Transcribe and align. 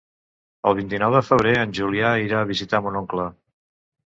El 0.69 0.75
vint-i-nou 0.77 1.13
de 1.17 1.21
febrer 1.27 1.53
en 1.65 1.75
Julià 1.81 2.15
irà 2.25 2.41
a 2.47 2.51
visitar 2.53 2.81
mon 2.87 2.99
oncle. 3.03 3.29